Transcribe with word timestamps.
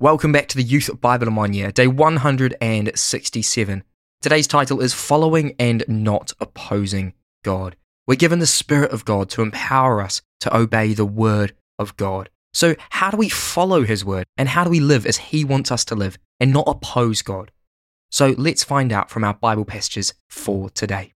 Welcome 0.00 0.30
back 0.30 0.46
to 0.50 0.56
the 0.56 0.62
Youth 0.62 0.88
Bible 1.00 1.26
in 1.26 1.34
One 1.34 1.52
Year, 1.52 1.72
day 1.72 1.88
167. 1.88 3.82
Today's 4.22 4.46
title 4.46 4.80
is 4.80 4.94
Following 4.94 5.56
and 5.58 5.82
Not 5.88 6.32
Opposing 6.38 7.14
God. 7.42 7.74
We're 8.06 8.14
given 8.14 8.38
the 8.38 8.46
Spirit 8.46 8.92
of 8.92 9.04
God 9.04 9.28
to 9.30 9.42
empower 9.42 10.00
us 10.00 10.22
to 10.42 10.56
obey 10.56 10.94
the 10.94 11.04
Word 11.04 11.52
of 11.80 11.96
God. 11.96 12.30
So, 12.52 12.76
how 12.90 13.10
do 13.10 13.16
we 13.16 13.28
follow 13.28 13.82
His 13.82 14.04
Word 14.04 14.26
and 14.36 14.50
how 14.50 14.62
do 14.62 14.70
we 14.70 14.78
live 14.78 15.04
as 15.04 15.16
He 15.16 15.44
wants 15.44 15.72
us 15.72 15.84
to 15.86 15.96
live 15.96 16.16
and 16.38 16.52
not 16.52 16.68
oppose 16.68 17.20
God? 17.20 17.50
So, 18.08 18.36
let's 18.38 18.62
find 18.62 18.92
out 18.92 19.10
from 19.10 19.24
our 19.24 19.34
Bible 19.34 19.64
passages 19.64 20.14
for 20.28 20.70
today. 20.70 21.12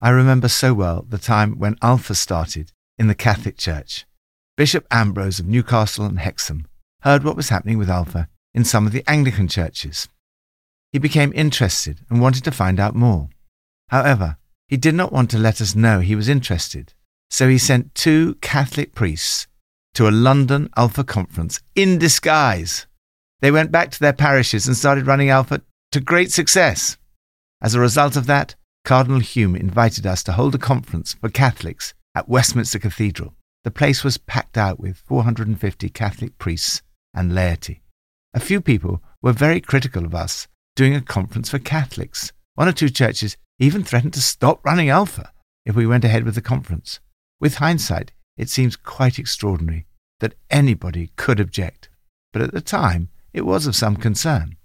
I 0.00 0.10
remember 0.10 0.46
so 0.46 0.72
well 0.72 1.04
the 1.08 1.18
time 1.18 1.58
when 1.58 1.78
Alpha 1.82 2.14
started 2.14 2.70
in 2.96 3.08
the 3.08 3.16
Catholic 3.16 3.56
Church. 3.56 4.06
Bishop 4.56 4.86
Ambrose 4.92 5.40
of 5.40 5.46
Newcastle 5.46 6.04
and 6.04 6.20
Hexham 6.20 6.64
heard 7.06 7.22
what 7.22 7.36
was 7.36 7.50
happening 7.50 7.78
with 7.78 7.88
Alpha 7.88 8.28
in 8.52 8.64
some 8.64 8.84
of 8.84 8.92
the 8.92 9.08
Anglican 9.08 9.46
churches. 9.46 10.08
He 10.90 10.98
became 10.98 11.32
interested 11.36 12.00
and 12.10 12.20
wanted 12.20 12.42
to 12.42 12.50
find 12.50 12.80
out 12.80 12.96
more. 12.96 13.28
However, 13.90 14.38
he 14.66 14.76
did 14.76 14.96
not 14.96 15.12
want 15.12 15.30
to 15.30 15.38
let 15.38 15.60
us 15.60 15.76
know 15.76 16.00
he 16.00 16.16
was 16.16 16.28
interested, 16.28 16.94
so 17.30 17.48
he 17.48 17.58
sent 17.58 17.94
two 17.94 18.34
Catholic 18.40 18.92
priests 18.92 19.46
to 19.94 20.08
a 20.08 20.10
London 20.10 20.68
Alpha 20.76 21.04
conference 21.04 21.60
in 21.76 21.96
disguise. 21.96 22.88
They 23.40 23.52
went 23.52 23.70
back 23.70 23.92
to 23.92 24.00
their 24.00 24.12
parishes 24.12 24.66
and 24.66 24.76
started 24.76 25.06
running 25.06 25.30
Alpha 25.30 25.62
to 25.92 26.00
great 26.00 26.32
success. 26.32 26.96
As 27.62 27.76
a 27.76 27.80
result 27.80 28.16
of 28.16 28.26
that, 28.26 28.56
Cardinal 28.84 29.20
Hume 29.20 29.54
invited 29.54 30.08
us 30.08 30.24
to 30.24 30.32
hold 30.32 30.56
a 30.56 30.58
conference 30.58 31.12
for 31.12 31.28
Catholics 31.28 31.94
at 32.16 32.28
Westminster 32.28 32.80
Cathedral. 32.80 33.36
The 33.62 33.70
place 33.70 34.02
was 34.02 34.18
packed 34.18 34.58
out 34.58 34.80
with 34.80 34.96
450 34.96 35.88
Catholic 35.90 36.36
priests 36.38 36.82
and 37.16 37.34
laity. 37.34 37.82
A 38.34 38.40
few 38.40 38.60
people 38.60 39.02
were 39.22 39.32
very 39.32 39.60
critical 39.60 40.04
of 40.04 40.14
us 40.14 40.46
doing 40.76 40.94
a 40.94 41.00
conference 41.00 41.48
for 41.48 41.58
Catholics. 41.58 42.32
One 42.54 42.68
or 42.68 42.72
two 42.72 42.90
churches 42.90 43.36
even 43.58 43.82
threatened 43.82 44.12
to 44.14 44.20
stop 44.20 44.64
running 44.64 44.90
Alpha 44.90 45.32
if 45.64 45.74
we 45.74 45.86
went 45.86 46.04
ahead 46.04 46.24
with 46.24 46.34
the 46.34 46.42
conference. 46.42 47.00
With 47.40 47.56
hindsight, 47.56 48.12
it 48.36 48.50
seems 48.50 48.76
quite 48.76 49.18
extraordinary 49.18 49.86
that 50.20 50.34
anybody 50.50 51.10
could 51.16 51.40
object, 51.40 51.88
but 52.32 52.42
at 52.42 52.52
the 52.52 52.60
time 52.60 53.08
it 53.32 53.46
was 53.46 53.66
of 53.66 53.74
some 53.74 53.96
concern. 53.96 54.56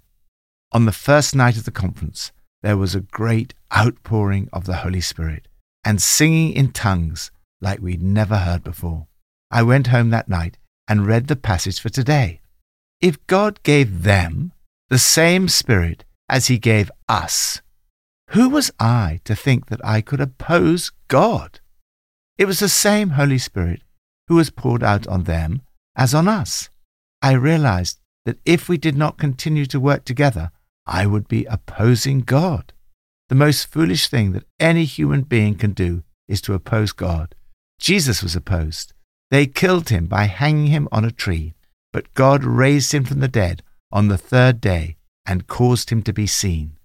On 0.72 0.84
the 0.84 0.92
first 0.92 1.34
night 1.34 1.56
of 1.56 1.64
the 1.64 1.70
conference, 1.70 2.32
there 2.62 2.76
was 2.76 2.94
a 2.94 3.00
great 3.00 3.54
outpouring 3.74 4.48
of 4.52 4.64
the 4.66 4.76
Holy 4.76 5.00
Spirit 5.00 5.48
and 5.84 6.00
singing 6.00 6.52
in 6.52 6.72
tongues 6.72 7.30
like 7.60 7.80
we'd 7.80 8.02
never 8.02 8.38
heard 8.38 8.62
before. 8.62 9.06
I 9.50 9.62
went 9.62 9.88
home 9.88 10.10
that 10.10 10.28
night 10.28 10.58
and 10.86 11.06
read 11.06 11.26
the 11.26 11.36
passage 11.36 11.80
for 11.80 11.88
today. 11.88 12.41
If 13.02 13.26
God 13.26 13.60
gave 13.64 14.04
them 14.04 14.52
the 14.88 14.98
same 14.98 15.48
Spirit 15.48 16.04
as 16.28 16.46
He 16.46 16.56
gave 16.56 16.88
us, 17.08 17.60
who 18.30 18.48
was 18.48 18.70
I 18.78 19.20
to 19.24 19.34
think 19.34 19.66
that 19.66 19.84
I 19.84 20.00
could 20.00 20.20
oppose 20.20 20.92
God? 21.08 21.58
It 22.38 22.44
was 22.44 22.60
the 22.60 22.68
same 22.68 23.10
Holy 23.10 23.38
Spirit 23.38 23.82
who 24.28 24.36
was 24.36 24.50
poured 24.50 24.84
out 24.84 25.08
on 25.08 25.24
them 25.24 25.62
as 25.96 26.14
on 26.14 26.28
us. 26.28 26.70
I 27.20 27.32
realized 27.32 27.98
that 28.24 28.38
if 28.44 28.68
we 28.68 28.78
did 28.78 28.96
not 28.96 29.18
continue 29.18 29.66
to 29.66 29.80
work 29.80 30.04
together, 30.04 30.52
I 30.86 31.06
would 31.06 31.26
be 31.26 31.44
opposing 31.46 32.20
God. 32.20 32.72
The 33.28 33.34
most 33.34 33.66
foolish 33.66 34.08
thing 34.08 34.30
that 34.32 34.46
any 34.60 34.84
human 34.84 35.22
being 35.22 35.56
can 35.56 35.72
do 35.72 36.04
is 36.28 36.40
to 36.42 36.54
oppose 36.54 36.92
God. 36.92 37.34
Jesus 37.80 38.22
was 38.22 38.36
opposed. 38.36 38.92
They 39.32 39.46
killed 39.46 39.88
him 39.88 40.06
by 40.06 40.24
hanging 40.24 40.68
him 40.68 40.88
on 40.92 41.04
a 41.04 41.10
tree. 41.10 41.54
But 41.92 42.12
God 42.14 42.44
raised 42.44 42.92
him 42.92 43.04
from 43.04 43.20
the 43.20 43.28
dead 43.28 43.62
on 43.90 44.08
the 44.08 44.18
third 44.18 44.60
day 44.60 44.96
and 45.26 45.46
caused 45.46 45.90
him 45.90 46.02
to 46.02 46.12
be 46.12 46.26
seen. 46.26 46.78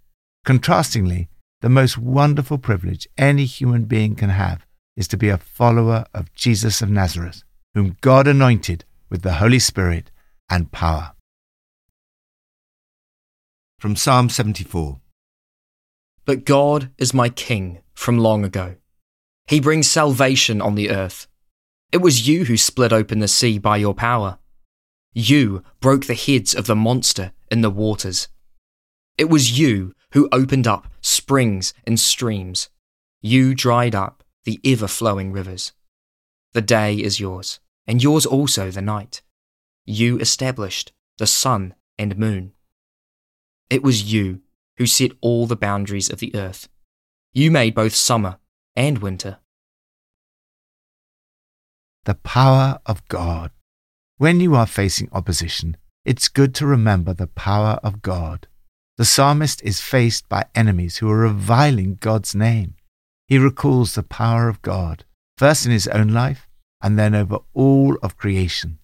Contrastingly, 0.45 1.29
the 1.61 1.69
most 1.69 1.97
wonderful 1.97 2.57
privilege 2.57 3.07
any 3.17 3.45
human 3.45 3.85
being 3.85 4.15
can 4.15 4.29
have 4.29 4.65
is 4.95 5.07
to 5.07 5.17
be 5.17 5.29
a 5.29 5.37
follower 5.37 6.05
of 6.13 6.33
Jesus 6.33 6.81
of 6.81 6.89
Nazareth, 6.89 7.43
whom 7.73 7.97
God 8.01 8.27
anointed 8.27 8.85
with 9.09 9.21
the 9.21 9.33
Holy 9.33 9.59
Spirit 9.59 10.11
and 10.49 10.71
power. 10.71 11.13
From 13.79 13.95
Psalm 13.95 14.29
74 14.29 14.99
But 16.25 16.45
God 16.45 16.91
is 16.97 17.13
my 17.13 17.29
King 17.29 17.79
from 17.93 18.17
long 18.17 18.43
ago. 18.43 18.75
He 19.47 19.59
brings 19.59 19.89
salvation 19.89 20.61
on 20.61 20.75
the 20.75 20.89
earth. 20.89 21.27
It 21.91 21.99
was 21.99 22.27
you 22.27 22.45
who 22.45 22.57
split 22.57 22.91
open 22.91 23.19
the 23.19 23.27
sea 23.27 23.59
by 23.59 23.77
your 23.77 23.93
power. 23.93 24.39
You 25.13 25.63
broke 25.79 26.05
the 26.05 26.13
heads 26.13 26.53
of 26.53 26.67
the 26.67 26.75
monster 26.75 27.31
in 27.49 27.61
the 27.61 27.69
waters. 27.69 28.27
It 29.17 29.29
was 29.29 29.57
you 29.57 29.93
who 30.11 30.29
opened 30.31 30.67
up 30.67 30.87
springs 31.01 31.73
and 31.85 31.99
streams. 31.99 32.69
You 33.21 33.55
dried 33.55 33.95
up 33.95 34.23
the 34.45 34.59
ever 34.63 34.87
flowing 34.87 35.31
rivers. 35.31 35.73
The 36.53 36.61
day 36.61 36.95
is 36.95 37.19
yours, 37.19 37.59
and 37.85 38.01
yours 38.01 38.25
also 38.25 38.71
the 38.71 38.81
night. 38.81 39.21
You 39.85 40.19
established 40.19 40.93
the 41.17 41.27
sun 41.27 41.73
and 41.97 42.17
moon. 42.17 42.53
It 43.69 43.83
was 43.83 44.13
you 44.13 44.41
who 44.77 44.85
set 44.85 45.11
all 45.21 45.47
the 45.47 45.55
boundaries 45.55 46.09
of 46.09 46.19
the 46.19 46.33
earth. 46.35 46.69
You 47.33 47.51
made 47.51 47.75
both 47.75 47.95
summer 47.95 48.37
and 48.75 48.99
winter. 48.99 49.39
The 52.05 52.15
power 52.15 52.79
of 52.85 53.05
God. 53.07 53.51
When 54.19 54.39
you 54.39 54.55
are 54.55 54.65
facing 54.65 55.09
opposition, 55.11 55.77
it's 56.03 56.27
good 56.27 56.55
to 56.55 56.65
remember 56.65 57.13
the 57.13 57.27
power 57.27 57.79
of 57.83 58.01
God. 58.01 58.47
The 58.97 59.05
psalmist 59.05 59.61
is 59.61 59.79
faced 59.79 60.27
by 60.27 60.45
enemies 60.55 60.97
who 60.97 61.09
are 61.11 61.17
reviling 61.17 61.99
God's 61.99 62.33
name. 62.33 62.73
He 63.27 63.37
recalls 63.37 63.93
the 63.93 64.01
power 64.01 64.49
of 64.49 64.63
God, 64.63 65.05
first 65.37 65.67
in 65.67 65.71
his 65.71 65.87
own 65.89 66.07
life 66.07 66.47
and 66.81 66.97
then 66.97 67.13
over 67.13 67.37
all 67.53 67.95
of 68.01 68.17
creation. 68.17 68.79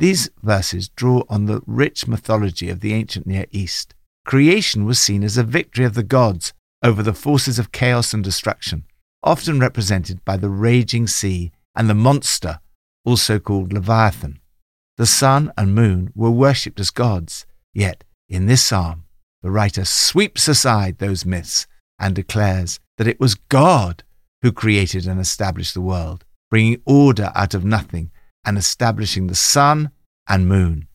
These 0.00 0.30
verses 0.42 0.88
draw 0.88 1.22
on 1.28 1.46
the 1.46 1.62
rich 1.64 2.08
mythology 2.08 2.68
of 2.68 2.80
the 2.80 2.92
ancient 2.92 3.24
Near 3.24 3.46
East. 3.52 3.94
Creation 4.24 4.84
was 4.84 4.98
seen 4.98 5.22
as 5.22 5.36
a 5.36 5.44
victory 5.44 5.84
of 5.84 5.94
the 5.94 6.02
gods 6.02 6.52
over 6.82 7.04
the 7.04 7.14
forces 7.14 7.60
of 7.60 7.70
chaos 7.70 8.12
and 8.12 8.24
destruction, 8.24 8.82
often 9.22 9.60
represented 9.60 10.24
by 10.24 10.36
the 10.36 10.50
raging 10.50 11.06
sea 11.06 11.52
and 11.76 11.88
the 11.88 11.94
monster, 11.94 12.58
also 13.04 13.38
called 13.38 13.72
Leviathan. 13.72 14.40
The 14.98 15.06
sun 15.06 15.52
and 15.56 15.74
moon 15.74 16.12
were 16.14 16.30
worshipped 16.30 16.78
as 16.78 16.90
gods, 16.90 17.46
yet 17.72 18.04
in 18.28 18.46
this 18.46 18.64
psalm, 18.64 19.04
the 19.42 19.50
writer 19.50 19.84
sweeps 19.84 20.48
aside 20.48 20.98
those 20.98 21.26
myths 21.26 21.66
and 21.98 22.14
declares 22.14 22.78
that 22.98 23.08
it 23.08 23.20
was 23.20 23.34
God 23.34 24.04
who 24.42 24.52
created 24.52 25.06
and 25.06 25.20
established 25.20 25.74
the 25.74 25.80
world, 25.80 26.24
bringing 26.50 26.82
order 26.84 27.32
out 27.34 27.54
of 27.54 27.64
nothing 27.64 28.10
and 28.44 28.58
establishing 28.58 29.26
the 29.26 29.34
sun 29.34 29.90
and 30.28 30.48
moon. 30.48 30.88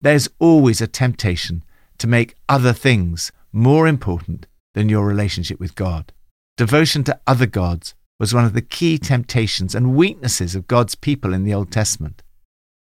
There's 0.00 0.28
always 0.38 0.80
a 0.80 0.86
temptation 0.86 1.64
to 1.98 2.06
make 2.06 2.36
other 2.48 2.72
things 2.72 3.32
more 3.52 3.88
important 3.88 4.46
than 4.74 4.88
your 4.88 5.06
relationship 5.06 5.58
with 5.58 5.74
God. 5.74 6.12
Devotion 6.56 7.04
to 7.04 7.18
other 7.26 7.46
gods 7.46 7.94
was 8.20 8.34
one 8.34 8.44
of 8.44 8.52
the 8.52 8.62
key 8.62 8.98
temptations 8.98 9.74
and 9.74 9.96
weaknesses 9.96 10.54
of 10.54 10.68
God's 10.68 10.94
people 10.94 11.32
in 11.32 11.44
the 11.44 11.54
Old 11.54 11.70
Testament. 11.72 12.22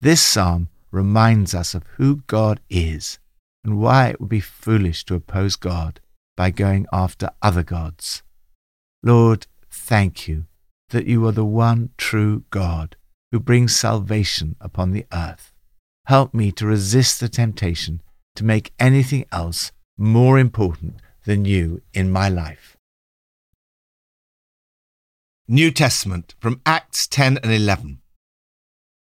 This 0.05 0.21
psalm 0.21 0.69
reminds 0.91 1.55
us 1.55 1.73
of 1.73 1.81
who 1.97 2.17
God 2.27 2.59
is 2.69 3.17
and 3.63 3.79
why 3.79 4.09
it 4.09 4.21
would 4.21 4.29
be 4.29 4.39
foolish 4.39 5.03
to 5.05 5.15
oppose 5.15 5.55
God 5.55 5.99
by 6.37 6.51
going 6.51 6.85
after 6.93 7.31
other 7.41 7.63
gods. 7.63 8.21
Lord, 9.01 9.47
thank 9.67 10.27
you 10.27 10.45
that 10.89 11.07
you 11.07 11.25
are 11.25 11.31
the 11.31 11.43
one 11.43 11.89
true 11.97 12.43
God 12.51 12.97
who 13.31 13.39
brings 13.39 13.75
salvation 13.75 14.55
upon 14.61 14.91
the 14.91 15.07
earth. 15.11 15.51
Help 16.05 16.35
me 16.35 16.51
to 16.51 16.67
resist 16.67 17.19
the 17.19 17.27
temptation 17.27 18.03
to 18.35 18.45
make 18.45 18.73
anything 18.77 19.25
else 19.31 19.71
more 19.97 20.37
important 20.37 20.97
than 21.25 21.45
you 21.45 21.81
in 21.95 22.11
my 22.11 22.29
life. 22.29 22.77
New 25.47 25.71
Testament 25.71 26.35
from 26.39 26.61
Acts 26.63 27.07
10 27.07 27.39
and 27.39 27.51
11. 27.51 28.01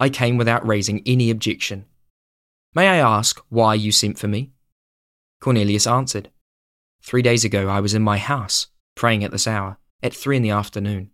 I 0.00 0.08
came 0.08 0.36
without 0.36 0.66
raising 0.66 1.02
any 1.06 1.30
objection. 1.30 1.86
May 2.74 2.88
I 2.88 2.96
ask 2.96 3.40
why 3.48 3.74
you 3.74 3.92
sent 3.92 4.18
for 4.18 4.28
me? 4.28 4.50
Cornelius 5.40 5.86
answered, 5.86 6.30
Three 7.02 7.22
days 7.22 7.44
ago 7.44 7.68
I 7.68 7.80
was 7.80 7.94
in 7.94 8.02
my 8.02 8.18
house, 8.18 8.68
praying 8.94 9.22
at 9.24 9.30
this 9.30 9.46
hour, 9.46 9.78
at 10.02 10.14
three 10.14 10.36
in 10.36 10.42
the 10.42 10.50
afternoon. 10.50 11.10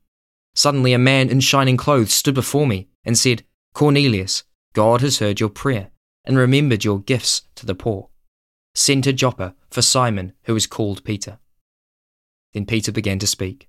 Suddenly 0.54 0.92
a 0.92 0.98
man 0.98 1.28
in 1.28 1.40
shining 1.40 1.76
clothes 1.76 2.12
stood 2.12 2.34
before 2.34 2.66
me 2.66 2.88
and 3.04 3.18
said, 3.18 3.44
Cornelius, 3.74 4.44
God 4.72 5.00
has 5.00 5.18
heard 5.18 5.40
your 5.40 5.48
prayer 5.48 5.90
and 6.24 6.36
remembered 6.36 6.84
your 6.84 7.00
gifts 7.00 7.42
to 7.56 7.66
the 7.66 7.74
poor. 7.74 8.08
Send 8.74 9.04
to 9.04 9.12
Joppa 9.12 9.54
for 9.70 9.82
Simon, 9.82 10.32
who 10.44 10.56
is 10.56 10.66
called 10.66 11.04
Peter. 11.04 11.38
Then 12.54 12.66
Peter 12.66 12.92
began 12.92 13.18
to 13.18 13.26
speak. 13.26 13.68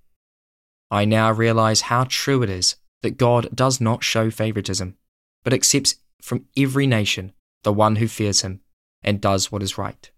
I 0.89 1.05
now 1.05 1.31
realize 1.31 1.81
how 1.81 2.05
true 2.07 2.43
it 2.43 2.49
is 2.49 2.75
that 3.01 3.17
God 3.17 3.49
does 3.55 3.81
not 3.81 4.03
show 4.03 4.29
favoritism, 4.29 4.95
but 5.43 5.53
accepts 5.53 5.95
from 6.21 6.45
every 6.55 6.87
nation 6.87 7.33
the 7.63 7.73
one 7.73 7.97
who 7.97 8.07
fears 8.07 8.41
him 8.41 8.61
and 9.03 9.21
does 9.21 9.51
what 9.51 9.63
is 9.63 9.77
right. 9.77 10.11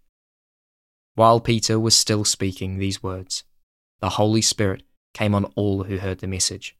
While 1.16 1.40
Peter 1.40 1.80
was 1.80 1.96
still 1.96 2.26
speaking 2.26 2.78
these 2.78 3.04
words, 3.04 3.44
the 4.00 4.10
Holy 4.10 4.42
Spirit 4.42 4.84
came 5.14 5.36
on 5.36 5.46
all 5.56 5.84
who 5.84 5.98
heard 5.98 6.20
the 6.20 6.28
message. 6.28 6.76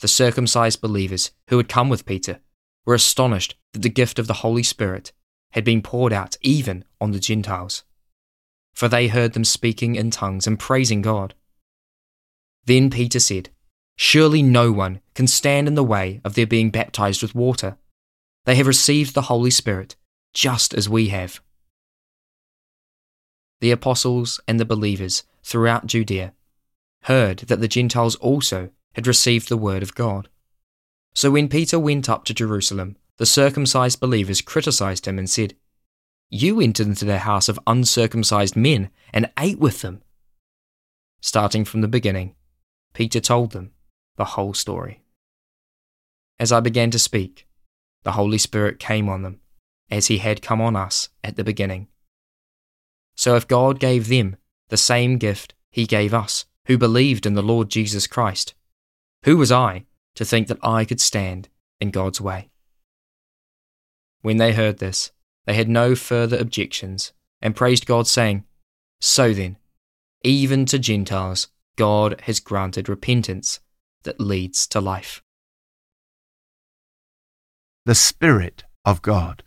The 0.00 0.08
circumcised 0.08 0.80
believers 0.80 1.30
who 1.48 1.58
had 1.58 1.68
come 1.68 1.88
with 1.88 2.06
Peter 2.06 2.40
were 2.84 2.94
astonished 2.94 3.54
that 3.72 3.82
the 3.82 3.88
gift 3.88 4.18
of 4.18 4.26
the 4.26 4.34
Holy 4.34 4.62
Spirit 4.62 5.12
had 5.52 5.64
been 5.64 5.82
poured 5.82 6.12
out 6.12 6.36
even 6.40 6.84
on 7.00 7.12
the 7.12 7.20
Gentiles, 7.20 7.84
for 8.72 8.88
they 8.88 9.08
heard 9.08 9.34
them 9.34 9.44
speaking 9.44 9.94
in 9.94 10.10
tongues 10.10 10.46
and 10.46 10.58
praising 10.58 11.02
God. 11.02 11.34
Then 12.64 12.90
Peter 12.90 13.20
said, 13.20 13.50
Surely 13.96 14.42
no 14.42 14.72
one 14.72 15.00
can 15.14 15.26
stand 15.26 15.68
in 15.68 15.74
the 15.74 15.84
way 15.84 16.20
of 16.24 16.34
their 16.34 16.46
being 16.46 16.70
baptized 16.70 17.22
with 17.22 17.34
water. 17.34 17.76
They 18.44 18.56
have 18.56 18.66
received 18.66 19.14
the 19.14 19.22
Holy 19.22 19.50
Spirit, 19.50 19.96
just 20.34 20.74
as 20.74 20.88
we 20.88 21.08
have. 21.08 21.40
The 23.60 23.70
apostles 23.70 24.40
and 24.48 24.58
the 24.58 24.64
believers 24.64 25.22
throughout 25.44 25.86
Judea 25.86 26.32
heard 27.04 27.38
that 27.40 27.60
the 27.60 27.68
Gentiles 27.68 28.16
also 28.16 28.70
had 28.94 29.06
received 29.06 29.48
the 29.48 29.56
word 29.56 29.82
of 29.82 29.94
God. 29.94 30.28
So 31.14 31.30
when 31.30 31.48
Peter 31.48 31.78
went 31.78 32.08
up 32.08 32.24
to 32.24 32.34
Jerusalem, 32.34 32.96
the 33.18 33.26
circumcised 33.26 34.00
believers 34.00 34.40
criticized 34.40 35.06
him 35.06 35.18
and 35.18 35.28
said, 35.28 35.54
You 36.30 36.60
entered 36.60 36.86
into 36.86 37.04
the 37.04 37.18
house 37.18 37.48
of 37.48 37.60
uncircumcised 37.66 38.56
men 38.56 38.90
and 39.12 39.30
ate 39.38 39.58
with 39.58 39.82
them. 39.82 40.02
Starting 41.20 41.64
from 41.64 41.82
the 41.82 41.88
beginning, 41.88 42.34
Peter 42.94 43.20
told 43.20 43.52
them 43.52 43.70
the 44.22 44.36
whole 44.36 44.54
story. 44.54 45.02
As 46.38 46.52
I 46.52 46.60
began 46.60 46.92
to 46.92 46.98
speak, 47.00 47.48
the 48.04 48.12
Holy 48.12 48.38
Spirit 48.38 48.78
came 48.78 49.08
on 49.08 49.22
them, 49.22 49.40
as 49.90 50.06
he 50.06 50.18
had 50.18 50.42
come 50.42 50.60
on 50.60 50.76
us 50.76 51.08
at 51.24 51.34
the 51.34 51.42
beginning. 51.42 51.88
So 53.16 53.34
if 53.34 53.48
God 53.48 53.80
gave 53.80 54.06
them 54.06 54.36
the 54.68 54.76
same 54.76 55.18
gift 55.18 55.54
he 55.72 55.86
gave 55.86 56.14
us, 56.14 56.44
who 56.66 56.78
believed 56.78 57.26
in 57.26 57.34
the 57.34 57.42
Lord 57.42 57.68
Jesus 57.68 58.06
Christ, 58.06 58.54
who 59.24 59.36
was 59.36 59.50
I 59.50 59.86
to 60.14 60.24
think 60.24 60.46
that 60.46 60.64
I 60.64 60.84
could 60.84 61.00
stand 61.00 61.48
in 61.80 61.90
God's 61.90 62.20
way? 62.20 62.50
When 64.20 64.36
they 64.36 64.52
heard 64.52 64.78
this, 64.78 65.10
they 65.46 65.54
had 65.54 65.68
no 65.68 65.96
further 65.96 66.36
objections 66.38 67.12
and 67.40 67.56
praised 67.56 67.86
God, 67.86 68.06
saying, 68.06 68.44
So 69.00 69.32
then, 69.32 69.56
even 70.22 70.64
to 70.66 70.78
Gentiles, 70.78 71.48
God 71.74 72.20
has 72.26 72.38
granted 72.38 72.88
repentance 72.88 73.58
that 74.04 74.20
leads 74.20 74.66
to 74.68 74.80
life. 74.80 75.22
The 77.84 77.94
Spirit 77.94 78.64
of 78.84 79.02
God. 79.02 79.42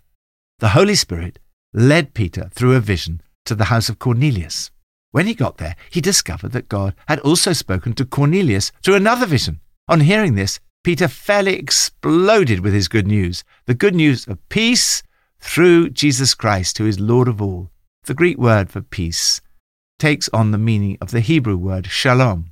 The 0.59 0.69
Holy 0.69 0.95
Spirit 0.95 1.39
led 1.73 2.13
Peter 2.13 2.49
through 2.53 2.75
a 2.75 2.79
vision 2.79 3.21
to 3.45 3.55
the 3.55 3.65
house 3.65 3.89
of 3.89 3.99
Cornelius. 3.99 4.71
When 5.11 5.27
he 5.27 5.33
got 5.33 5.57
there, 5.57 5.75
he 5.89 6.01
discovered 6.01 6.51
that 6.51 6.69
God 6.69 6.95
had 7.07 7.19
also 7.19 7.53
spoken 7.53 7.93
to 7.93 8.05
Cornelius 8.05 8.71
through 8.83 8.95
another 8.95 9.25
vision. 9.25 9.61
On 9.87 10.01
hearing 10.01 10.35
this, 10.35 10.59
Peter 10.83 11.07
fairly 11.07 11.55
exploded 11.55 12.59
with 12.59 12.73
his 12.73 12.87
good 12.87 13.07
news 13.07 13.43
the 13.65 13.73
good 13.73 13.95
news 13.95 14.27
of 14.27 14.49
peace 14.49 15.01
through 15.39 15.89
Jesus 15.89 16.33
Christ, 16.33 16.77
who 16.77 16.85
is 16.85 16.99
Lord 16.99 17.27
of 17.27 17.41
all. 17.41 17.71
The 18.03 18.13
Greek 18.13 18.37
word 18.37 18.69
for 18.69 18.81
peace 18.81 19.41
takes 19.97 20.29
on 20.29 20.51
the 20.51 20.57
meaning 20.57 20.97
of 21.01 21.11
the 21.11 21.21
Hebrew 21.21 21.57
word 21.57 21.87
shalom. 21.87 22.51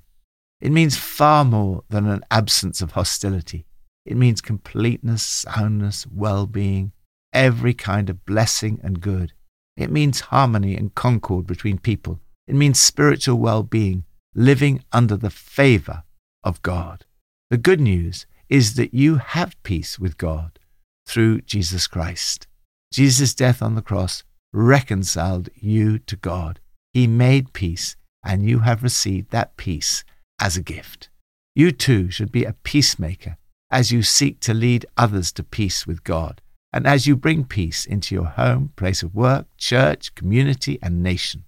It 0.63 0.71
means 0.71 0.95
far 0.95 1.43
more 1.43 1.83
than 1.89 2.07
an 2.07 2.23
absence 2.31 2.81
of 2.81 2.93
hostility. 2.93 3.65
It 4.05 4.15
means 4.15 4.39
completeness, 4.39 5.21
soundness, 5.21 6.07
well 6.07 6.47
being, 6.47 6.93
every 7.33 7.73
kind 7.73 8.09
of 8.09 8.25
blessing 8.25 8.79
and 8.81 9.01
good. 9.01 9.33
It 9.75 9.91
means 9.91 10.31
harmony 10.31 10.77
and 10.77 10.95
concord 10.95 11.45
between 11.45 11.79
people. 11.79 12.21
It 12.47 12.55
means 12.55 12.79
spiritual 12.79 13.39
well 13.39 13.63
being, 13.63 14.05
living 14.33 14.85
under 14.93 15.17
the 15.17 15.29
favor 15.29 16.03
of 16.45 16.61
God. 16.61 17.03
The 17.49 17.57
good 17.57 17.81
news 17.81 18.25
is 18.47 18.75
that 18.75 18.93
you 18.93 19.17
have 19.17 19.61
peace 19.63 19.99
with 19.99 20.17
God 20.17 20.59
through 21.05 21.41
Jesus 21.41 21.87
Christ. 21.87 22.47
Jesus' 22.93 23.33
death 23.33 23.61
on 23.61 23.75
the 23.75 23.81
cross 23.81 24.23
reconciled 24.53 25.49
you 25.55 25.99
to 25.99 26.15
God. 26.15 26.61
He 26.93 27.05
made 27.05 27.51
peace, 27.51 27.97
and 28.23 28.47
you 28.47 28.59
have 28.59 28.81
received 28.81 29.31
that 29.31 29.57
peace 29.57 30.05
as 30.39 30.57
a 30.57 30.61
gift. 30.61 31.09
You 31.55 31.71
too 31.71 32.09
should 32.09 32.31
be 32.31 32.45
a 32.45 32.55
peacemaker 32.63 33.37
as 33.69 33.91
you 33.91 34.03
seek 34.03 34.39
to 34.41 34.53
lead 34.53 34.85
others 34.97 35.31
to 35.33 35.43
peace 35.43 35.87
with 35.87 36.03
God, 36.03 36.41
and 36.71 36.85
as 36.85 37.07
you 37.07 37.15
bring 37.15 37.43
peace 37.43 37.85
into 37.85 38.13
your 38.13 38.25
home, 38.25 38.71
place 38.75 39.01
of 39.01 39.15
work, 39.15 39.47
church, 39.57 40.13
community, 40.15 40.77
and 40.81 41.01
nation. 41.01 41.43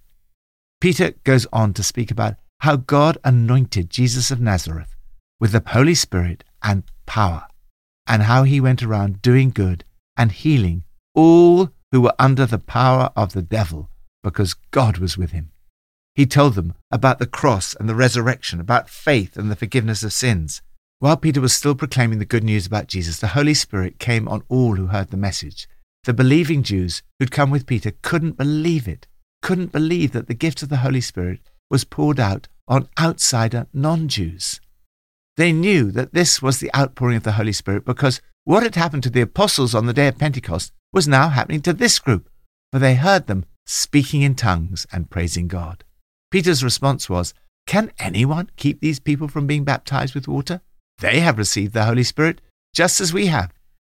Peter 0.80 1.12
goes 1.24 1.46
on 1.52 1.72
to 1.74 1.82
speak 1.82 2.10
about 2.10 2.34
how 2.60 2.76
God 2.76 3.18
anointed 3.24 3.90
Jesus 3.90 4.30
of 4.30 4.40
Nazareth 4.40 4.94
with 5.38 5.52
the 5.52 5.62
Holy 5.66 5.94
Spirit 5.94 6.44
and 6.62 6.82
power, 7.06 7.46
and 8.06 8.22
how 8.22 8.42
he 8.42 8.60
went 8.60 8.82
around 8.82 9.22
doing 9.22 9.50
good 9.50 9.84
and 10.16 10.32
healing 10.32 10.84
all 11.14 11.70
who 11.92 12.00
were 12.00 12.14
under 12.18 12.46
the 12.46 12.58
power 12.58 13.10
of 13.16 13.32
the 13.32 13.42
devil 13.42 13.90
because 14.22 14.54
God 14.70 14.98
was 14.98 15.16
with 15.16 15.30
him. 15.30 15.50
He 16.16 16.24
told 16.24 16.54
them 16.54 16.72
about 16.90 17.18
the 17.18 17.26
cross 17.26 17.74
and 17.74 17.86
the 17.86 17.94
resurrection, 17.94 18.58
about 18.58 18.88
faith 18.88 19.36
and 19.36 19.50
the 19.50 19.56
forgiveness 19.56 20.02
of 20.02 20.14
sins. 20.14 20.62
While 20.98 21.18
Peter 21.18 21.42
was 21.42 21.52
still 21.52 21.74
proclaiming 21.74 22.18
the 22.18 22.24
good 22.24 22.42
news 22.42 22.66
about 22.66 22.86
Jesus, 22.86 23.20
the 23.20 23.28
Holy 23.28 23.52
Spirit 23.52 23.98
came 23.98 24.26
on 24.26 24.42
all 24.48 24.76
who 24.76 24.86
heard 24.86 25.10
the 25.10 25.18
message. 25.18 25.68
The 26.04 26.14
believing 26.14 26.62
Jews 26.62 27.02
who'd 27.18 27.30
come 27.30 27.50
with 27.50 27.66
Peter 27.66 27.92
couldn't 28.00 28.38
believe 28.38 28.88
it, 28.88 29.06
couldn't 29.42 29.72
believe 29.72 30.12
that 30.12 30.26
the 30.26 30.32
gift 30.34 30.62
of 30.62 30.70
the 30.70 30.78
Holy 30.78 31.02
Spirit 31.02 31.40
was 31.70 31.84
poured 31.84 32.18
out 32.18 32.48
on 32.66 32.88
outsider 32.98 33.66
non 33.74 34.08
Jews. 34.08 34.58
They 35.36 35.52
knew 35.52 35.90
that 35.90 36.14
this 36.14 36.40
was 36.40 36.60
the 36.60 36.74
outpouring 36.74 37.18
of 37.18 37.24
the 37.24 37.32
Holy 37.32 37.52
Spirit 37.52 37.84
because 37.84 38.22
what 38.44 38.62
had 38.62 38.74
happened 38.74 39.02
to 39.02 39.10
the 39.10 39.20
apostles 39.20 39.74
on 39.74 39.84
the 39.84 39.92
day 39.92 40.08
of 40.08 40.16
Pentecost 40.16 40.72
was 40.94 41.06
now 41.06 41.28
happening 41.28 41.60
to 41.62 41.74
this 41.74 41.98
group, 41.98 42.30
for 42.72 42.78
they 42.78 42.94
heard 42.94 43.26
them 43.26 43.44
speaking 43.66 44.22
in 44.22 44.34
tongues 44.34 44.86
and 44.90 45.10
praising 45.10 45.46
God. 45.46 45.84
Peter's 46.30 46.64
response 46.64 47.08
was, 47.08 47.34
Can 47.66 47.92
anyone 47.98 48.50
keep 48.56 48.80
these 48.80 49.00
people 49.00 49.28
from 49.28 49.46
being 49.46 49.64
baptized 49.64 50.14
with 50.14 50.28
water? 50.28 50.60
They 50.98 51.20
have 51.20 51.38
received 51.38 51.72
the 51.72 51.84
Holy 51.84 52.02
Spirit 52.02 52.40
just 52.74 53.00
as 53.00 53.12
we 53.12 53.26
have. 53.26 53.52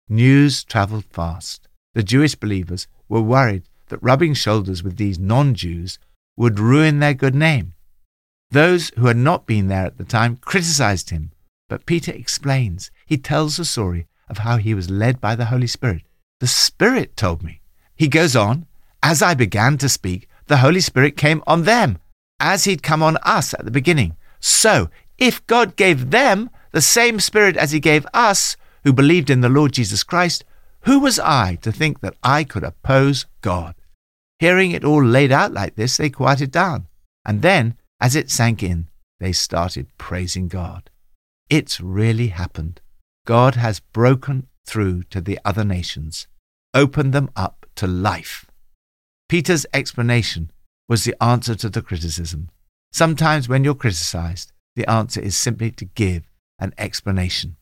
News 0.09 0.64
traveled 0.64 1.04
fast. 1.06 1.68
The 1.95 2.02
Jewish 2.02 2.35
believers 2.35 2.87
were 3.09 3.23
worried 3.23 3.64
that 3.88 4.02
rubbing 4.02 4.35
shoulders 4.35 4.83
with 4.83 4.97
these 4.97 5.18
non 5.18 5.54
Jews 5.54 5.99
would 6.37 6.61
ruin 6.61 6.99
their 6.99 7.14
good 7.14 7.35
name. 7.35 7.75
Those 8.50 8.90
who 8.97 9.06
had 9.06 9.16
not 9.16 9.47
been 9.47 9.68
there 9.68 9.87
at 9.87 9.99
the 9.99 10.04
time 10.04 10.37
criticized 10.37 11.11
him, 11.11 11.33
but 11.68 11.87
Peter 11.87 12.12
explains. 12.12 12.90
He 13.06 13.18
tells 13.18 13.56
the 13.56 13.64
story 13.64 14.06
of 14.28 14.38
how 14.38 14.56
he 14.59 14.75
was 14.75 14.90
led 14.90 15.21
by 15.21 15.35
the 15.35 15.47
Holy 15.47 15.66
Spirit. 15.66 16.02
The 16.40 16.47
Spirit 16.47 17.16
told 17.16 17.42
me. 17.42 17.61
He 17.95 18.09
goes 18.09 18.37
on, 18.37 18.66
as 19.02 19.23
I 19.23 19.35
began 19.35 19.78
to 19.78 19.88
speak, 19.88 20.28
the 20.47 20.59
Holy 20.59 20.80
Spirit 20.80 21.16
came 21.16 21.42
on 21.47 21.64
them, 21.64 21.99
as 22.38 22.64
he'd 22.64 22.83
come 22.83 23.02
on 23.02 23.16
us 23.19 23.55
at 23.55 23.64
the 23.64 23.71
beginning. 23.71 24.16
So, 24.40 24.90
if 25.19 25.47
God 25.47 25.76
gave 25.76 26.11
them 26.11 26.50
the 26.73 26.81
same 26.81 27.21
Spirit 27.21 27.57
as 27.57 27.73
he 27.73 27.81
gave 27.81 28.07
us, 28.12 28.57
who 28.85 28.93
believed 28.93 29.31
in 29.31 29.40
the 29.40 29.49
Lord 29.49 29.73
Jesus 29.73 30.02
Christ, 30.02 30.45
who 30.83 31.00
was 31.00 31.19
I 31.19 31.57
to 31.62 31.73
think 31.73 32.00
that 32.00 32.16
I 32.23 32.45
could 32.45 32.62
oppose 32.62 33.26
God? 33.40 33.75
Hearing 34.38 34.71
it 34.71 34.85
all 34.85 35.02
laid 35.02 35.33
out 35.33 35.52
like 35.52 35.75
this, 35.75 35.97
they 35.97 36.11
quieted 36.11 36.50
down. 36.50 36.87
And 37.25 37.43
then 37.43 37.76
as 38.00 38.14
it 38.14 38.31
sank 38.31 38.62
in, 38.62 38.88
they 39.19 39.33
started 39.33 39.87
praising 39.99 40.49
God. 40.49 40.90
It's 41.49 41.81
really 41.81 42.28
happened. 42.28 42.81
God 43.26 43.55
has 43.55 43.81
broken 43.81 44.47
through 44.66 45.05
to 45.05 45.21
the 45.21 45.38
other 45.45 45.64
nations, 45.64 46.26
opened 46.75 47.12
them 47.12 47.31
up 47.35 47.66
to 47.76 47.87
life. 47.87 48.47
Peter's 49.28 49.66
explanation 49.73 50.50
was 50.88 51.05
the 51.05 51.21
answer 51.23 51.55
to 51.55 51.69
the 51.69 51.83
criticism. 51.83 52.50
Sometimes 52.93 53.49
when 53.49 53.64
you're 53.64 53.75
criticized, 53.75 54.52
the 54.75 54.88
answer 54.88 55.21
is 55.21 55.38
simply 55.38 55.71
to 55.73 55.85
give 55.85 56.23
an 56.59 56.73
explanation. 56.78 57.57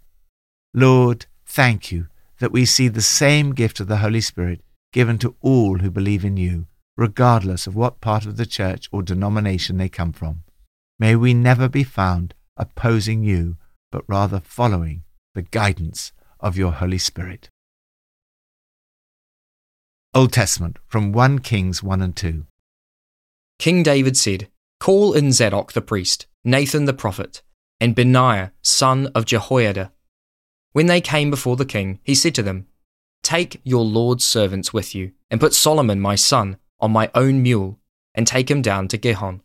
Lord, 0.73 1.26
thank 1.47 1.90
you 1.90 2.09
that 2.38 2.52
we 2.52 2.64
see 2.64 2.88
the 2.88 3.02
same 3.02 3.54
gift 3.54 3.81
of 3.81 3.87
the 3.87 3.99
Holy 3.99 4.21
Spirit 4.21 4.61
given 4.93 5.19
to 5.19 5.35
all 5.40 5.78
who 5.78 5.90
believe 5.90 6.25
in 6.25 6.37
you, 6.37 6.66
regardless 6.97 7.66
of 7.66 7.75
what 7.75 8.00
part 8.00 8.26
of 8.26 8.37
the 8.37 8.47
church 8.47 8.88
or 8.93 9.02
denomination 9.02 9.78
they 9.78 9.88
come 9.88 10.12
from. 10.12 10.45
May 10.99 11.16
we 11.16 11.35
never 11.35 11.69
be 11.69 11.85
found 11.85 12.35
opposing 12.57 13.25
you, 13.25 13.57
but 13.90 14.04
rather 14.07 14.40
following 14.40 15.02
the 15.35 15.43
guidance 15.43 16.12
of 16.38 16.57
your 16.57 16.73
Holy 16.73 16.99
Spirit. 16.99 17.49
Old 20.14 20.33
Testament 20.33 20.78
from 20.87 21.11
1 21.11 21.40
Kings 21.40 21.83
1 21.83 22.00
and 22.00 22.14
2. 22.14 22.47
King 23.58 23.82
David 23.82 24.16
said, 24.16 24.49
Call 24.80 25.14
in 25.14 25.32
Zadok 25.32 25.73
the 25.73 25.80
priest, 25.80 26.26
Nathan 26.44 26.84
the 26.84 26.92
prophet, 26.92 27.42
and 27.80 27.94
Benaiah 27.94 28.52
son 28.62 29.08
of 29.14 29.25
Jehoiada. 29.25 29.92
When 30.73 30.87
they 30.87 31.00
came 31.00 31.30
before 31.30 31.56
the 31.56 31.64
king, 31.64 32.00
he 32.02 32.14
said 32.14 32.34
to 32.34 32.42
them, 32.42 32.66
Take 33.23 33.61
your 33.64 33.84
Lord's 33.84 34.25
servants 34.25 34.73
with 34.73 34.94
you, 34.94 35.12
and 35.30 35.40
put 35.40 35.54
Solomon 35.54 36.00
my 36.00 36.14
son 36.14 36.58
on 36.80 36.92
my 36.92 37.11
own 37.14 37.42
mule, 37.42 37.78
and 38.14 38.26
take 38.26 38.50
him 38.50 38.61
down 38.61 38.88
to 38.88 38.99
Gihon. 38.99 39.42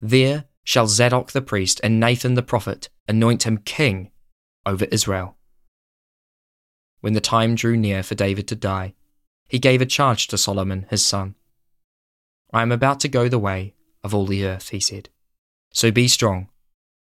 There 0.00 0.46
shall 0.64 0.86
Zadok 0.86 1.32
the 1.32 1.42
priest 1.42 1.80
and 1.82 2.00
Nathan 2.00 2.34
the 2.34 2.42
prophet 2.42 2.88
anoint 3.08 3.44
him 3.44 3.58
king 3.58 4.10
over 4.66 4.84
Israel. 4.86 5.36
When 7.00 7.12
the 7.12 7.20
time 7.20 7.54
drew 7.54 7.76
near 7.76 8.02
for 8.02 8.14
David 8.14 8.48
to 8.48 8.56
die, 8.56 8.94
he 9.48 9.58
gave 9.58 9.80
a 9.80 9.86
charge 9.86 10.28
to 10.28 10.38
Solomon 10.38 10.86
his 10.88 11.04
son. 11.04 11.34
I 12.52 12.62
am 12.62 12.72
about 12.72 13.00
to 13.00 13.08
go 13.08 13.28
the 13.28 13.38
way 13.38 13.74
of 14.04 14.14
all 14.14 14.26
the 14.26 14.44
earth, 14.44 14.70
he 14.70 14.80
said. 14.80 15.08
So 15.72 15.90
be 15.90 16.08
strong, 16.08 16.48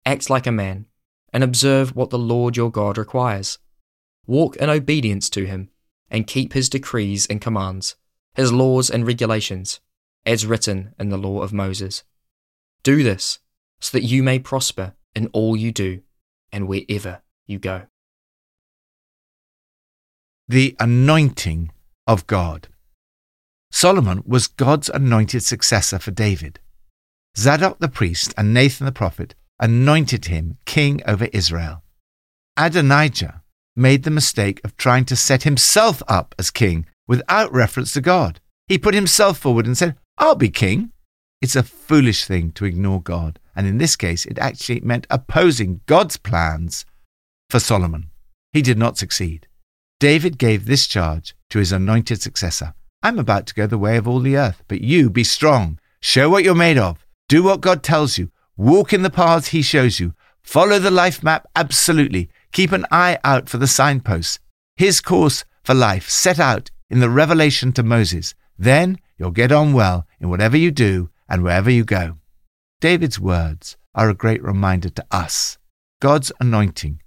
act 0.07 0.31
like 0.31 0.47
a 0.47 0.53
man, 0.53 0.87
and 1.33 1.43
observe 1.43 1.97
what 1.97 2.11
the 2.11 2.19
Lord 2.19 2.57
your 2.57 2.71
God 2.71 2.97
requires. 2.97 3.59
Walk 4.27 4.57
in 4.57 4.71
obedience 4.71 5.29
to 5.31 5.45
him, 5.45 5.71
and 6.09 6.27
keep 6.27 6.53
his 6.53 6.69
decrees 6.69 7.27
and 7.27 7.41
commands, 7.41 7.97
his 8.35 8.53
laws 8.53 8.91
and 8.91 9.07
regulations, 9.07 9.81
as 10.25 10.47
written 10.47 10.95
in 10.99 11.09
the 11.09 11.19
law 11.19 11.43
of 11.43 11.53
Moses. 11.53 12.05
Do 12.83 13.03
this, 13.03 13.39
so 13.81 13.97
that 13.99 14.05
you 14.05 14.23
may 14.23 14.39
prosper 14.39 14.95
in 15.15 15.29
all 15.33 15.57
you 15.57 15.73
do 15.73 16.03
and 16.53 16.69
wherever 16.69 17.23
you 17.47 17.59
go. 17.59 17.87
The 20.49 20.77
anointing 20.79 21.71
of 22.07 22.27
God. 22.27 22.69
Solomon 23.71 24.23
was 24.27 24.47
God's 24.47 24.89
anointed 24.89 25.43
successor 25.43 25.99
for 25.99 26.11
David. 26.11 26.59
Zadok 27.37 27.79
the 27.79 27.89
priest 27.89 28.35
and 28.37 28.53
Nathan 28.53 28.85
the 28.85 28.93
prophet 28.93 29.35
anointed 29.61 30.27
him 30.27 30.59
king 30.67 31.01
over 31.07 31.29
Israel. 31.33 31.83
Adonijah 32.57 33.43
made 33.77 34.03
the 34.03 34.11
mistake 34.11 34.61
of 34.65 34.77
trying 34.77 35.05
to 35.05 35.17
set 35.17 35.45
himself 35.45 36.03
up 36.09 36.35
as 36.39 36.51
king 36.51 36.87
without 37.07 37.53
reference 37.53 37.93
to 37.93 38.01
God. 38.01 38.41
He 38.67 38.79
put 38.79 38.95
himself 38.95 39.39
forward 39.39 39.67
and 39.67 39.79
said, 39.79 39.97
I'll 40.19 40.35
be 40.35 40.51
king. 40.51 40.93
It's 41.41 41.57
a 41.57 41.63
foolish 41.63 42.25
thing 42.25 42.53
to 42.53 42.67
ignore 42.67 43.01
God, 43.01 43.39
and 43.57 43.67
in 43.67 43.79
this 43.79 43.97
case, 43.97 44.27
it 44.27 44.39
actually 44.39 44.81
meant 44.81 45.07
opposing 45.09 45.81
God's 45.87 46.19
plans 46.19 46.85
for 47.49 47.59
Solomon. 47.59 48.11
He 48.53 48.61
did 48.61 48.77
not 48.77 48.99
succeed. 48.99 49.47
David 49.99 50.39
gave 50.39 50.67
this 50.67 50.87
charge 50.87 51.35
to 51.49 51.59
his 51.59 51.73
anointed 51.73 52.21
successor 52.21 52.75
I'm 53.03 53.19
about 53.19 53.47
to 53.47 53.55
go 53.55 53.67
the 53.67 53.79
way 53.79 53.97
of 53.97 54.07
all 54.07 54.21
the 54.21 54.37
earth, 54.37 54.63
but 54.69 54.83
you 54.83 55.09
be 55.09 55.25
strong. 55.25 55.79
Show 56.01 56.29
what 56.29 56.45
you're 56.45 56.55
made 56.55 56.77
of. 56.77 57.07
Do 57.31 57.43
what 57.43 57.63
God 57.63 57.83
tells 57.83 58.19
you. 58.19 58.31
Walk 58.59 58.93
in 58.93 59.01
the 59.03 59.09
paths 59.09 59.49
He 59.49 59.63
shows 59.63 60.01
you. 60.01 60.13
Follow 60.43 60.79
the 60.79 60.91
life 60.91 61.23
map 61.23 61.49
absolutely. 61.57 62.29
Keep 62.53 62.73
an 62.73 62.85
eye 62.91 63.19
out 63.25 63.49
for 63.49 63.57
the 63.57 63.67
signposts. 63.67 64.39
His 64.77 65.01
course 65.01 65.45
for 65.63 65.73
life 65.73 66.11
set 66.11 66.39
out 66.39 66.71
in 66.91 67.01
the 67.01 67.09
revelation 67.09 67.73
to 67.73 67.83
Moses. 67.83 68.35
Then 68.59 68.99
you'll 69.17 69.31
get 69.31 69.51
on 69.51 69.73
well 69.73 70.07
in 70.21 70.29
whatever 70.29 70.59
you 70.59 70.71
do 70.71 71.09
and 71.27 71.43
wherever 71.43 71.71
you 71.71 71.85
go. 71.85 72.19
David's 72.83 73.19
words 73.19 73.79
are 73.95 74.11
a 74.11 74.15
great 74.15 74.43
reminder 74.43 74.91
to 74.91 75.07
us. 75.11 75.57
God's 76.03 76.33
anointing 76.39 77.01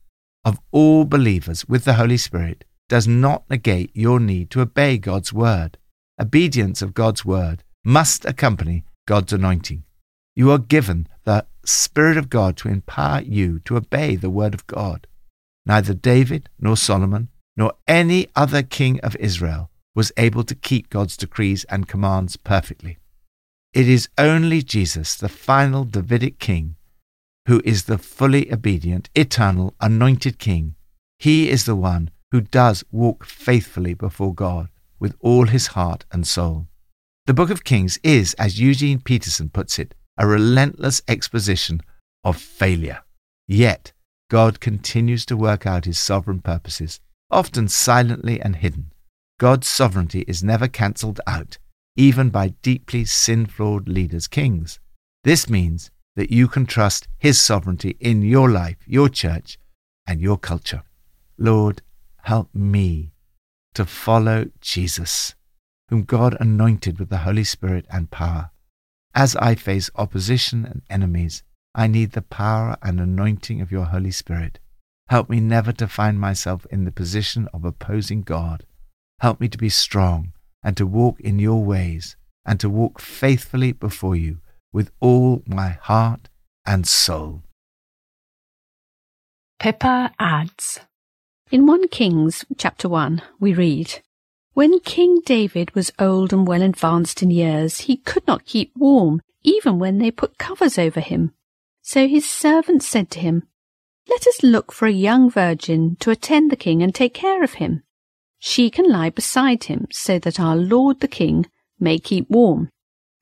of 0.43 0.59
all 0.71 1.05
believers 1.05 1.67
with 1.67 1.85
the 1.85 1.93
Holy 1.93 2.17
Spirit 2.17 2.63
does 2.89 3.07
not 3.07 3.47
negate 3.47 3.91
your 3.93 4.19
need 4.19 4.49
to 4.51 4.61
obey 4.61 4.97
God's 4.97 5.31
word 5.31 5.77
obedience 6.19 6.81
of 6.81 6.93
God's 6.93 7.25
word 7.25 7.63
must 7.83 8.25
accompany 8.25 8.85
God's 9.07 9.33
anointing. 9.33 9.83
You 10.35 10.51
are 10.51 10.57
given 10.57 11.07
the 11.25 11.45
Spirit 11.65 12.17
of 12.17 12.29
God 12.29 12.57
to 12.57 12.69
empower 12.69 13.21
you 13.21 13.59
to 13.59 13.77
obey 13.77 14.15
the 14.15 14.29
word 14.29 14.53
of 14.53 14.67
God. 14.67 15.07
Neither 15.65 15.93
David 15.93 16.49
nor 16.59 16.75
Solomon 16.77 17.29
nor 17.55 17.73
any 17.87 18.27
other 18.35 18.63
king 18.63 18.99
of 19.01 19.15
Israel 19.17 19.69
was 19.95 20.11
able 20.17 20.43
to 20.43 20.55
keep 20.55 20.89
God's 20.89 21.15
decrees 21.15 21.65
and 21.65 21.87
commands 21.87 22.35
perfectly. 22.35 22.97
It 23.73 23.87
is 23.87 24.09
only 24.17 24.61
Jesus, 24.61 25.15
the 25.15 25.29
final 25.29 25.83
Davidic 25.83 26.39
king, 26.39 26.75
who 27.47 27.61
is 27.63 27.85
the 27.85 27.97
fully 27.97 28.51
obedient, 28.51 29.09
eternal, 29.15 29.75
anointed 29.79 30.39
king. 30.39 30.75
He 31.19 31.49
is 31.49 31.65
the 31.65 31.75
one 31.75 32.09
who 32.31 32.41
does 32.41 32.83
walk 32.91 33.23
faithfully 33.25 33.93
before 33.93 34.33
God 34.33 34.69
with 35.03 35.17
all 35.19 35.47
his 35.47 35.67
heart 35.67 36.05
and 36.13 36.25
soul. 36.25 36.65
The 37.25 37.33
Book 37.33 37.49
of 37.49 37.65
Kings 37.65 37.99
is, 38.03 38.33
as 38.35 38.57
Eugene 38.57 39.01
Peterson 39.01 39.49
puts 39.49 39.77
it, 39.77 39.93
a 40.17 40.25
relentless 40.25 41.01
exposition 41.09 41.81
of 42.23 42.37
failure. 42.37 43.01
Yet, 43.45 43.91
God 44.29 44.61
continues 44.61 45.25
to 45.25 45.35
work 45.35 45.67
out 45.67 45.83
his 45.83 45.99
sovereign 45.99 46.39
purposes, 46.39 47.01
often 47.29 47.67
silently 47.67 48.39
and 48.39 48.55
hidden. 48.55 48.93
God's 49.41 49.67
sovereignty 49.67 50.23
is 50.25 50.41
never 50.41 50.69
cancelled 50.69 51.19
out, 51.27 51.57
even 51.97 52.29
by 52.29 52.53
deeply 52.61 53.03
sin 53.03 53.45
flawed 53.45 53.89
leaders, 53.89 54.27
kings. 54.27 54.79
This 55.25 55.49
means 55.49 55.91
that 56.15 56.31
you 56.31 56.47
can 56.47 56.65
trust 56.65 57.09
his 57.17 57.41
sovereignty 57.41 57.97
in 57.99 58.21
your 58.21 58.49
life, 58.49 58.77
your 58.87 59.09
church, 59.09 59.59
and 60.07 60.21
your 60.21 60.37
culture. 60.37 60.83
Lord, 61.37 61.81
help 62.21 62.55
me 62.55 63.12
to 63.73 63.85
follow 63.85 64.45
Jesus, 64.61 65.35
whom 65.89 66.03
God 66.03 66.37
anointed 66.39 66.99
with 66.99 67.09
the 67.09 67.19
Holy 67.19 67.43
Spirit 67.43 67.85
and 67.89 68.11
power. 68.11 68.51
As 69.15 69.35
I 69.35 69.55
face 69.55 69.89
opposition 69.95 70.65
and 70.65 70.81
enemies, 70.89 71.43
I 71.75 71.87
need 71.87 72.11
the 72.11 72.21
power 72.21 72.77
and 72.81 72.99
anointing 72.99 73.61
of 73.61 73.71
your 73.71 73.85
Holy 73.85 74.11
Spirit. 74.11 74.59
Help 75.09 75.29
me 75.29 75.39
never 75.39 75.71
to 75.73 75.87
find 75.87 76.19
myself 76.19 76.65
in 76.71 76.85
the 76.85 76.91
position 76.91 77.47
of 77.53 77.65
opposing 77.65 78.21
God. 78.21 78.65
Help 79.19 79.39
me 79.39 79.47
to 79.49 79.57
be 79.57 79.69
strong 79.69 80.33
and 80.63 80.77
to 80.77 80.85
walk 80.85 81.19
in 81.19 81.39
your 81.39 81.63
ways 81.63 82.15
and 82.45 82.59
to 82.59 82.69
walk 82.69 82.99
faithfully 82.99 83.71
before 83.71 84.15
you 84.15 84.39
with 84.71 84.91
all 84.99 85.43
my 85.45 85.69
heart 85.69 86.29
and 86.65 86.87
soul. 86.87 87.43
Pippa 89.59 90.11
adds 90.19 90.79
in 91.51 91.67
1 91.67 91.87
Kings 91.89 92.45
chapter 92.57 92.89
1, 92.89 93.21
we 93.39 93.53
read, 93.53 94.01
When 94.53 94.79
King 94.79 95.21
David 95.25 95.75
was 95.75 95.91
old 95.99 96.33
and 96.33 96.47
well 96.47 96.63
advanced 96.63 97.21
in 97.21 97.29
years, 97.29 97.81
he 97.81 97.97
could 97.97 98.25
not 98.25 98.45
keep 98.45 98.71
warm, 98.75 99.21
even 99.43 99.77
when 99.77 99.99
they 99.99 100.09
put 100.09 100.37
covers 100.37 100.79
over 100.79 100.99
him. 100.99 101.31
So 101.83 102.07
his 102.07 102.29
servants 102.29 102.87
said 102.87 103.11
to 103.11 103.19
him, 103.19 103.43
Let 104.09 104.25
us 104.25 104.41
look 104.41 104.71
for 104.71 104.87
a 104.87 104.91
young 104.91 105.29
virgin 105.29 105.95
to 105.99 106.11
attend 106.11 106.49
the 106.49 106.55
king 106.55 106.81
and 106.81 106.95
take 106.95 107.13
care 107.13 107.43
of 107.43 107.53
him. 107.53 107.83
She 108.39 108.69
can 108.69 108.89
lie 108.89 109.11
beside 109.11 109.65
him 109.65 109.87
so 109.91 110.17
that 110.19 110.39
our 110.39 110.55
lord 110.55 111.01
the 111.01 111.07
king 111.07 111.45
may 111.79 111.99
keep 111.99 112.29
warm. 112.29 112.69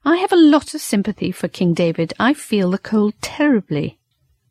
I 0.05 0.17
have 0.17 0.31
a 0.31 0.37
lot 0.37 0.73
of 0.73 0.81
sympathy 0.81 1.31
for 1.31 1.47
King 1.47 1.73
David. 1.73 2.13
I 2.19 2.33
feel 2.33 2.71
the 2.71 2.77
cold 2.77 3.13
terribly, 3.21 3.99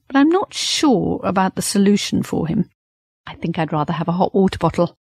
but 0.06 0.16
I'm 0.16 0.28
not 0.28 0.54
sure 0.54 1.20
about 1.24 1.54
the 1.54 1.62
solution 1.62 2.22
for 2.22 2.46
him. 2.46 2.68
I 3.30 3.34
think 3.34 3.60
I'd 3.60 3.72
rather 3.72 3.92
have 3.92 4.08
a 4.08 4.12
hot 4.12 4.34
water 4.34 4.58
bottle. 4.58 4.96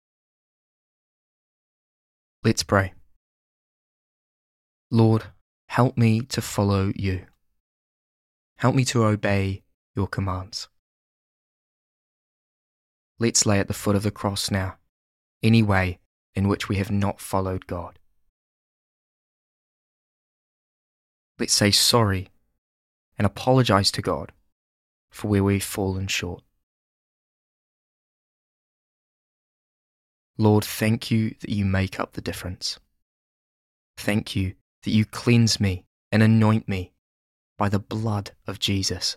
Let's 2.42 2.64
pray. 2.64 2.92
Lord, 4.90 5.26
help 5.68 5.97
me 5.97 6.23
to 6.23 6.42
follow 6.42 6.92
you. 6.97 7.26
Help 8.59 8.75
me 8.75 8.85
to 8.87 9.04
obey 9.04 9.62
your 9.95 10.09
commands. 10.09 10.68
Let's 13.21 13.47
lay 13.47 13.61
at 13.61 13.68
the 13.68 13.75
foot 13.75 13.95
of 13.95 14.02
the 14.02 14.11
cross 14.11 14.50
now 14.50 14.76
any 15.40 15.62
way 15.62 16.00
in 16.35 16.49
which 16.49 16.68
we 16.68 16.76
have 16.76 16.90
not 16.90 17.21
followed 17.21 17.68
God. 17.68 18.00
Let's 21.38 21.54
say 21.54 21.71
sorry 21.71 22.30
and 23.16 23.25
apologize 23.25 23.92
to 23.92 24.02
God 24.02 24.33
for 25.12 25.28
where 25.28 25.45
we've 25.45 25.62
fallen 25.62 26.09
short. 26.09 26.42
Lord, 30.38 30.64
thank 30.64 31.11
you 31.11 31.35
that 31.40 31.50
you 31.50 31.64
make 31.64 31.99
up 31.99 32.12
the 32.12 32.21
difference. 32.21 32.78
Thank 33.97 34.37
you 34.37 34.55
that 34.83 34.90
you 34.90 35.05
cleanse 35.05 35.59
me 35.61 35.85
and 36.12 36.23
anoint 36.23 36.69
me 36.69 36.93
by 37.59 37.69
the 37.69 37.78
blood 37.78 38.33
of 38.47 38.59
Jesus. 38.59 39.16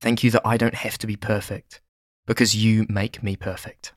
Thank 0.00 0.24
you 0.24 0.30
that 0.32 0.42
I 0.44 0.56
don't 0.56 0.74
have 0.74 0.98
to 0.98 1.06
be 1.06 1.16
perfect 1.16 1.80
because 2.26 2.56
you 2.56 2.86
make 2.88 3.22
me 3.22 3.36
perfect. 3.36 3.94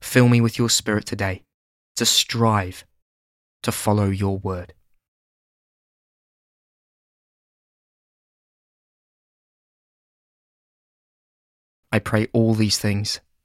fill 0.00 0.28
me 0.28 0.40
with 0.40 0.58
your 0.58 0.70
Spirit 0.70 1.04
today 1.06 1.42
to 1.96 2.06
strive 2.06 2.84
to 3.62 3.72
follow 3.72 4.06
your 4.08 4.38
word. 4.38 4.72
I 11.90 11.98
pray 11.98 12.28
all 12.32 12.54
these 12.54 12.78
things 12.78 13.20